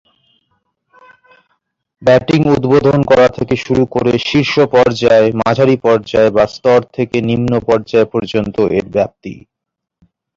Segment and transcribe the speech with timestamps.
[2.01, 8.07] Batting উদ্বোধন করা থেকে শুরু করে শীর্ষ পর্যায়, মাঝারি পর্যায় বা স্তর থেকে নিম্ন পর্যায়
[8.13, 9.33] পর্যন্ত এর ব্যাপ্তি।